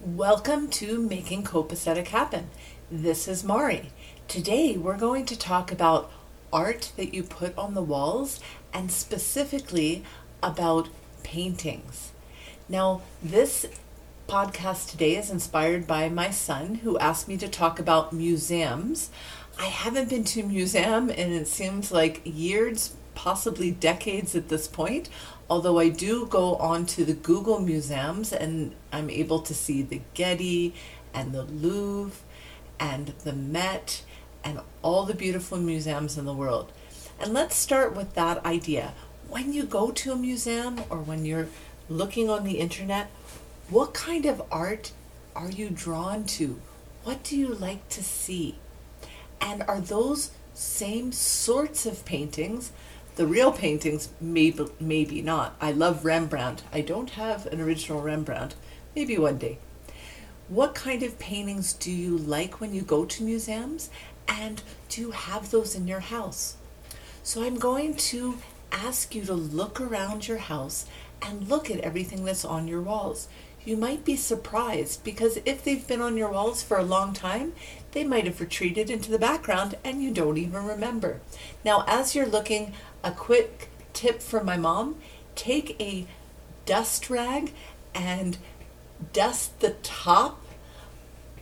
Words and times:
Welcome 0.00 0.68
to 0.70 1.00
Making 1.00 1.42
Copacetic 1.42 2.06
Happen. 2.06 2.50
This 2.88 3.26
is 3.26 3.42
Mari. 3.42 3.90
Today 4.28 4.76
we're 4.76 4.96
going 4.96 5.26
to 5.26 5.36
talk 5.36 5.72
about 5.72 6.08
art 6.52 6.92
that 6.96 7.12
you 7.12 7.24
put 7.24 7.58
on 7.58 7.74
the 7.74 7.82
walls 7.82 8.38
and 8.72 8.92
specifically 8.92 10.04
about 10.40 10.88
paintings. 11.24 12.12
Now, 12.68 13.02
this 13.20 13.66
podcast 14.28 14.88
today 14.88 15.16
is 15.16 15.30
inspired 15.30 15.88
by 15.88 16.08
my 16.08 16.30
son 16.30 16.76
who 16.76 16.96
asked 16.98 17.26
me 17.26 17.36
to 17.36 17.48
talk 17.48 17.80
about 17.80 18.12
museums. 18.12 19.10
I 19.58 19.64
haven't 19.64 20.10
been 20.10 20.22
to 20.24 20.42
a 20.42 20.46
museum 20.46 21.10
and 21.10 21.32
it 21.32 21.48
seems 21.48 21.90
like 21.90 22.22
years, 22.24 22.94
possibly 23.18 23.72
decades 23.72 24.36
at 24.36 24.48
this 24.48 24.68
point, 24.68 25.08
although 25.50 25.80
I 25.80 25.88
do 25.88 26.24
go 26.26 26.54
on 26.54 26.86
to 26.86 27.04
the 27.04 27.14
Google 27.14 27.58
museums 27.58 28.32
and 28.32 28.76
I'm 28.92 29.10
able 29.10 29.40
to 29.40 29.52
see 29.52 29.82
the 29.82 30.00
Getty 30.14 30.72
and 31.12 31.32
the 31.32 31.42
Louvre 31.42 32.16
and 32.78 33.08
the 33.24 33.32
Met 33.32 34.02
and 34.44 34.60
all 34.82 35.04
the 35.04 35.16
beautiful 35.16 35.58
museums 35.58 36.16
in 36.16 36.26
the 36.26 36.32
world. 36.32 36.70
And 37.18 37.34
let's 37.34 37.56
start 37.56 37.96
with 37.96 38.14
that 38.14 38.46
idea. 38.46 38.94
When 39.28 39.52
you 39.52 39.64
go 39.64 39.90
to 39.90 40.12
a 40.12 40.16
museum 40.16 40.84
or 40.88 40.98
when 40.98 41.24
you're 41.24 41.48
looking 41.88 42.30
on 42.30 42.44
the 42.44 42.60
internet, 42.60 43.10
what 43.68 43.94
kind 43.94 44.26
of 44.26 44.40
art 44.52 44.92
are 45.34 45.50
you 45.50 45.70
drawn 45.70 46.22
to? 46.38 46.60
What 47.02 47.24
do 47.24 47.36
you 47.36 47.48
like 47.52 47.88
to 47.88 48.04
see? 48.04 48.58
And 49.40 49.64
are 49.64 49.80
those 49.80 50.30
same 50.54 51.10
sorts 51.10 51.84
of 51.84 52.04
paintings 52.04 52.70
the 53.18 53.26
real 53.26 53.50
paintings, 53.50 54.10
maybe, 54.20 54.64
maybe 54.78 55.20
not. 55.20 55.56
I 55.60 55.72
love 55.72 56.04
Rembrandt. 56.04 56.62
I 56.72 56.82
don't 56.82 57.10
have 57.10 57.46
an 57.46 57.60
original 57.60 58.00
Rembrandt. 58.00 58.54
Maybe 58.94 59.18
one 59.18 59.38
day. 59.38 59.58
What 60.46 60.76
kind 60.76 61.02
of 61.02 61.18
paintings 61.18 61.72
do 61.72 61.90
you 61.90 62.16
like 62.16 62.60
when 62.60 62.72
you 62.72 62.82
go 62.82 63.04
to 63.04 63.24
museums? 63.24 63.90
And 64.28 64.62
do 64.88 65.00
you 65.00 65.10
have 65.10 65.50
those 65.50 65.74
in 65.74 65.88
your 65.88 65.98
house? 65.98 66.58
So 67.24 67.42
I'm 67.42 67.56
going 67.56 67.96
to 67.96 68.38
ask 68.70 69.12
you 69.16 69.24
to 69.24 69.34
look 69.34 69.80
around 69.80 70.28
your 70.28 70.38
house 70.38 70.86
and 71.20 71.48
look 71.48 71.72
at 71.72 71.80
everything 71.80 72.24
that's 72.24 72.44
on 72.44 72.68
your 72.68 72.82
walls. 72.82 73.26
You 73.64 73.76
might 73.76 74.04
be 74.04 74.16
surprised 74.16 75.04
because 75.04 75.38
if 75.44 75.62
they've 75.62 75.86
been 75.86 76.00
on 76.00 76.16
your 76.16 76.30
walls 76.30 76.62
for 76.62 76.78
a 76.78 76.82
long 76.82 77.12
time, 77.12 77.52
they 77.92 78.04
might 78.04 78.26
have 78.26 78.40
retreated 78.40 78.90
into 78.90 79.10
the 79.10 79.18
background 79.18 79.76
and 79.84 80.02
you 80.02 80.12
don't 80.12 80.38
even 80.38 80.64
remember. 80.64 81.20
Now, 81.64 81.84
as 81.86 82.14
you're 82.14 82.26
looking, 82.26 82.72
a 83.02 83.10
quick 83.10 83.68
tip 83.92 84.22
from 84.22 84.46
my 84.46 84.56
mom 84.56 84.96
take 85.34 85.80
a 85.80 86.06
dust 86.66 87.08
rag 87.08 87.52
and 87.94 88.38
dust 89.12 89.60
the 89.60 89.70
top 89.82 90.44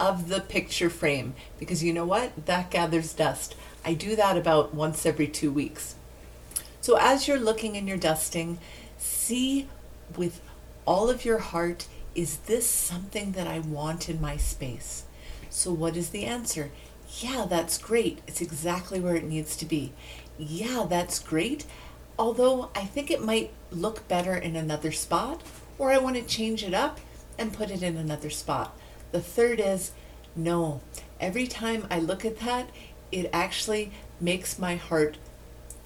of 0.00 0.28
the 0.28 0.40
picture 0.40 0.90
frame 0.90 1.34
because 1.58 1.82
you 1.84 1.92
know 1.92 2.04
what? 2.04 2.46
That 2.46 2.70
gathers 2.70 3.12
dust. 3.12 3.54
I 3.84 3.94
do 3.94 4.16
that 4.16 4.36
about 4.36 4.74
once 4.74 5.06
every 5.06 5.28
two 5.28 5.52
weeks. 5.52 5.94
So 6.80 6.96
as 6.96 7.28
you're 7.28 7.38
looking 7.38 7.76
and 7.76 7.86
you're 7.86 7.96
dusting, 7.96 8.58
see 8.98 9.68
with 10.16 10.40
all 10.84 11.08
of 11.08 11.24
your 11.24 11.38
heart 11.38 11.86
is 12.14 12.38
this 12.38 12.68
something 12.68 13.32
that 13.32 13.46
I 13.46 13.58
want 13.58 14.08
in 14.08 14.20
my 14.20 14.36
space? 14.36 15.04
So, 15.50 15.72
what 15.72 15.96
is 15.96 16.10
the 16.10 16.24
answer? 16.24 16.70
Yeah, 17.20 17.46
that's 17.48 17.76
great. 17.76 18.20
It's 18.26 18.40
exactly 18.40 18.98
where 19.00 19.16
it 19.16 19.24
needs 19.24 19.56
to 19.56 19.66
be 19.66 19.92
yeah, 20.38 20.86
that's 20.88 21.18
great. 21.18 21.64
Although 22.18 22.70
I 22.74 22.84
think 22.84 23.10
it 23.10 23.24
might 23.24 23.52
look 23.70 24.06
better 24.08 24.34
in 24.34 24.56
another 24.56 24.92
spot, 24.92 25.42
or 25.78 25.90
I 25.90 25.98
want 25.98 26.16
to 26.16 26.22
change 26.22 26.62
it 26.62 26.74
up 26.74 27.00
and 27.38 27.52
put 27.52 27.70
it 27.70 27.82
in 27.82 27.96
another 27.96 28.30
spot. 28.30 28.76
The 29.12 29.20
third 29.20 29.60
is 29.60 29.92
no. 30.36 30.80
Every 31.20 31.46
time 31.46 31.86
I 31.90 31.98
look 31.98 32.24
at 32.24 32.40
that, 32.40 32.70
it 33.10 33.30
actually 33.32 33.92
makes 34.20 34.58
my 34.58 34.76
heart 34.76 35.18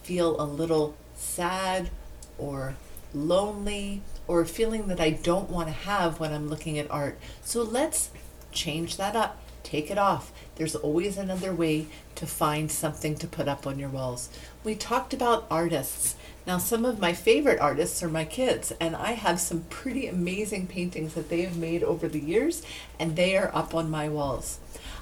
feel 0.03 0.39
a 0.39 0.43
little 0.43 0.95
sad 1.15 1.89
or 2.37 2.75
lonely 3.17 4.01
or 4.27 4.41
a 4.41 4.45
feeling 4.45 4.87
that 4.87 4.99
I 4.99 5.11
don't 5.11 5.49
want 5.49 5.67
to 5.67 5.73
have 5.73 6.19
when 6.19 6.33
I'm 6.33 6.49
looking 6.49 6.77
at 6.77 6.91
art. 6.91 7.17
So 7.41 7.63
let's 7.63 8.09
change 8.51 8.97
that 8.97 9.15
up. 9.15 9.41
Take 9.63 9.91
it 9.91 9.97
off. 9.97 10.31
There's 10.55 10.75
always 10.75 11.17
another 11.17 11.53
way 11.53 11.87
to 12.15 12.25
find 12.25 12.71
something 12.71 13.15
to 13.15 13.27
put 13.27 13.47
up 13.47 13.67
on 13.67 13.79
your 13.79 13.89
walls. 13.89 14.29
We 14.63 14.75
talked 14.75 15.13
about 15.13 15.45
artists. 15.51 16.15
Now, 16.45 16.57
some 16.57 16.85
of 16.85 16.99
my 16.99 17.11
favorite 17.11 17.59
artists 17.59 18.01
are 18.01 18.07
my 18.07 18.23
kids, 18.23 18.71
and 18.79 18.95
I 18.95 19.11
have 19.11 19.41
some 19.41 19.65
pretty 19.69 20.07
amazing 20.07 20.67
paintings 20.67 21.13
that 21.13 21.27
they 21.29 21.41
have 21.41 21.57
made 21.57 21.83
over 21.83 22.07
the 22.07 22.21
years, 22.21 22.63
and 22.97 23.15
they 23.15 23.35
are 23.37 23.53
up 23.53 23.75
on 23.75 23.91
my 23.91 24.07
walls. 24.07 24.59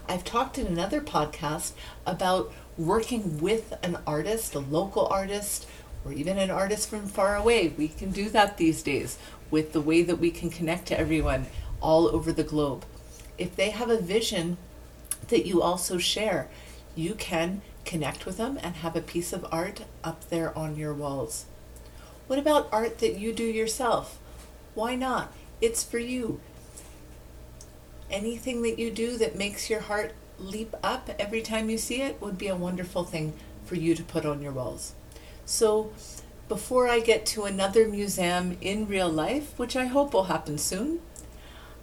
I've 0.09 0.23
talked 0.23 0.57
in 0.57 0.65
another 0.65 1.01
podcast 1.01 1.73
about 2.05 2.51
working 2.77 3.39
with 3.39 3.73
an 3.83 3.99
artist, 4.07 4.55
a 4.55 4.59
local 4.59 5.05
artist, 5.07 5.67
or 6.05 6.13
even 6.13 6.37
an 6.37 6.51
artist 6.51 6.89
from 6.89 7.07
far 7.07 7.35
away. 7.35 7.73
We 7.77 7.87
can 7.87 8.11
do 8.11 8.29
that 8.29 8.57
these 8.57 8.83
days 8.83 9.17
with 9.51 9.73
the 9.73 9.81
way 9.81 10.03
that 10.03 10.19
we 10.19 10.31
can 10.31 10.49
connect 10.49 10.87
to 10.87 10.99
everyone 10.99 11.47
all 11.81 12.07
over 12.07 12.31
the 12.31 12.43
globe 12.43 12.85
if 13.37 13.55
they 13.55 13.69
have 13.71 13.89
a 13.89 13.99
vision 13.99 14.57
that 15.27 15.45
you 15.45 15.61
also 15.61 15.97
share, 15.97 16.47
you 16.95 17.13
can 17.15 17.61
connect 17.83 18.25
with 18.25 18.37
them 18.37 18.57
and 18.61 18.77
have 18.77 18.95
a 18.95 19.01
piece 19.01 19.33
of 19.33 19.45
art 19.51 19.81
up 20.03 20.29
there 20.29 20.57
on 20.57 20.77
your 20.77 20.93
walls. 20.93 21.45
What 22.27 22.39
about 22.39 22.69
art 22.71 22.99
that 22.99 23.19
you 23.19 23.33
do 23.33 23.43
yourself? 23.43 24.19
Why 24.73 24.95
not? 24.95 25.33
It's 25.61 25.83
for 25.83 25.99
you. 25.99 26.39
Anything 28.09 28.61
that 28.63 28.79
you 28.79 28.91
do 28.91 29.17
that 29.17 29.35
makes 29.35 29.69
your 29.69 29.81
heart 29.81 30.13
leap 30.39 30.75
up 30.83 31.09
every 31.19 31.41
time 31.41 31.69
you 31.69 31.77
see 31.77 32.01
it 32.01 32.21
would 32.21 32.37
be 32.37 32.47
a 32.47 32.55
wonderful 32.55 33.03
thing 33.03 33.33
for 33.65 33.75
you 33.75 33.95
to 33.95 34.03
put 34.03 34.25
on 34.25 34.41
your 34.41 34.51
walls. 34.51 34.93
So, 35.45 35.91
before 36.47 36.87
I 36.87 36.99
get 36.99 37.25
to 37.27 37.43
another 37.43 37.87
museum 37.87 38.57
in 38.61 38.87
real 38.87 39.09
life, 39.09 39.57
which 39.57 39.75
I 39.75 39.85
hope 39.85 40.13
will 40.13 40.25
happen 40.25 40.57
soon, 40.57 41.01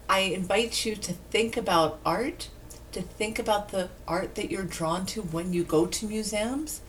I 0.09 0.21
invite 0.21 0.85
you 0.85 0.97
to 0.97 1.13
think 1.13 1.57
about 1.57 2.01
art, 2.05 2.49
to 2.93 3.03
think 3.03 3.39
about 3.39 3.69
the 3.69 3.89
art 4.07 4.35
that 4.35 4.51
you're 4.51 4.65
drawn 4.65 5.07
to 5.07 5.23
when 5.23 5.53
you 5.53 5.65
go 5.65 5.87
to 5.87 6.07
museums. 6.07 6.81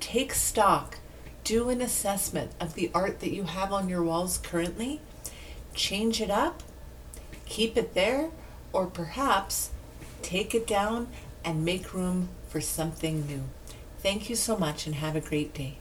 Take 0.00 0.32
stock, 0.32 0.98
do 1.44 1.68
an 1.68 1.80
assessment 1.80 2.52
of 2.60 2.74
the 2.74 2.90
art 2.94 3.20
that 3.20 3.32
you 3.32 3.44
have 3.44 3.72
on 3.72 3.88
your 3.88 4.02
walls 4.02 4.38
currently, 4.38 5.00
change 5.74 6.20
it 6.20 6.30
up, 6.30 6.62
keep 7.46 7.76
it 7.76 7.94
there, 7.94 8.30
or 8.72 8.86
perhaps 8.86 9.70
take 10.22 10.54
it 10.54 10.66
down 10.66 11.08
and 11.44 11.64
make 11.64 11.92
room 11.92 12.28
for 12.48 12.60
something 12.60 13.26
new. 13.26 13.42
Thank 13.98 14.30
you 14.30 14.36
so 14.36 14.56
much 14.56 14.86
and 14.86 14.96
have 14.96 15.14
a 15.14 15.20
great 15.20 15.52
day. 15.52 15.78